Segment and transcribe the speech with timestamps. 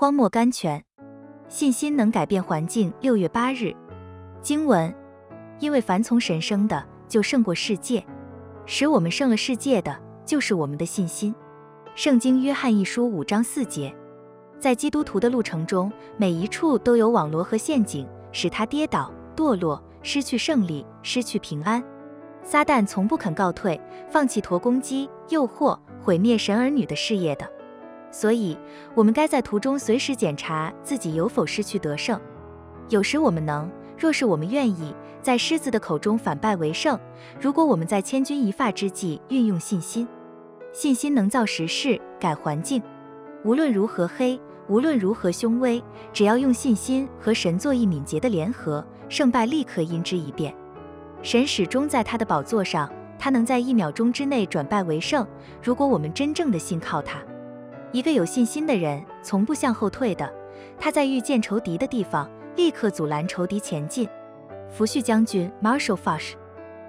[0.00, 0.84] 荒漠甘泉，
[1.48, 2.92] 信心能改变环境。
[3.00, 3.74] 六月八日，
[4.40, 4.94] 经文：
[5.58, 8.00] 因为凡从神生的，就胜过世界；
[8.64, 11.34] 使我们胜了世界的，就是我们的信心。
[11.96, 13.92] 圣经约翰一书五章四节。
[14.60, 21.82] 在基督徒的路程中，每一处都有网罗和陷阱，使他跌倒、堕落、失去胜利、失去平安。
[22.44, 27.57] 撒旦从不肯告退，放弃驼攻击、诱惑、毁灭神儿女的事业的。
[28.18, 28.58] 所以，
[28.96, 32.20] 我们该在途中随时检查自己有否失去得胜。
[32.88, 36.98] 有时我们能，若是我们愿意，在狮子的口中反败为胜。
[37.40, 40.08] 如果我们在千钧一发之际运用信心，
[40.72, 42.82] 信心能造时势、改环境。
[43.44, 45.80] 无论如何黑，无论如何凶危，
[46.12, 50.52] 只要用信心和神作一敏捷的联合，胜败立刻因之一变。
[51.22, 55.24] 神始终在他的宝座上，他能在一秒钟之内转败为胜。
[55.62, 57.20] 如果我们真正的信靠他，
[57.92, 60.30] 一个有信心的人从不向后退的。
[60.78, 64.08] 他在遇见仇敌的地方，立刻阻拦仇敌前进。
[64.70, 66.34] 福煦将军 Marshall Foch。